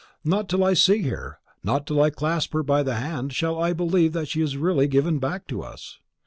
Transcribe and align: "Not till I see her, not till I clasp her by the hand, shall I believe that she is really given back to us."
"Not 0.23 0.49
till 0.49 0.63
I 0.63 0.73
see 0.73 1.03
her, 1.03 1.37
not 1.63 1.85
till 1.85 2.01
I 2.01 2.09
clasp 2.09 2.53
her 2.53 2.63
by 2.63 2.81
the 2.81 2.95
hand, 2.95 3.33
shall 3.33 3.59
I 3.61 3.71
believe 3.71 4.13
that 4.13 4.29
she 4.29 4.41
is 4.41 4.57
really 4.57 4.87
given 4.87 5.19
back 5.19 5.45
to 5.49 5.61
us." 5.61 5.99